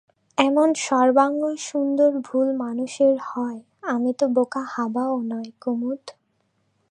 [0.37, 3.59] এমন সর্বাঙ্গসুন্দর ভুল মানুষের হয়
[3.87, 6.01] আমি তো বোকাহাবাও নই কুমুদ!